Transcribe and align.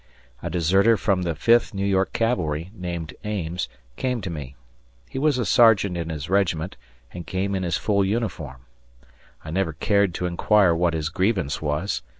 A 0.41 0.49
deserter 0.49 0.97
from 0.97 1.21
the 1.21 1.35
Fifth 1.35 1.75
New 1.75 1.85
York 1.85 2.11
Cavalry, 2.11 2.71
named 2.73 3.13
Ames, 3.23 3.69
came 3.97 4.19
to 4.21 4.31
me. 4.31 4.55
He 5.07 5.19
was 5.19 5.37
a 5.37 5.45
sergeant 5.45 5.95
in 5.95 6.09
his 6.09 6.27
regiment 6.27 6.75
and 7.13 7.27
came 7.27 7.53
in 7.53 7.61
his 7.61 7.77
full 7.77 8.03
uniform. 8.03 8.65
I 9.45 9.51
never 9.51 9.73
cared 9.73 10.15
to 10.15 10.25
inquire 10.25 10.73
what 10.73 10.95
his 10.95 11.09
grievance 11.09 11.61
was. 11.61 12.01